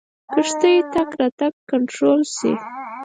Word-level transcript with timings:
کښتیو 0.33 0.87
تګ 0.93 1.09
راتګ 1.19 1.53
کنټرول 1.71 2.21
شي. 2.35 2.51